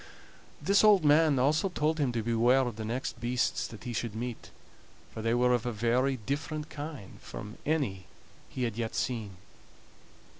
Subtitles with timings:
[0.59, 4.15] This old man also told him to beware of the next beasts that he should
[4.15, 4.49] meet,
[5.13, 8.07] for they were of a very different kind from any
[8.49, 9.37] he had yet seen.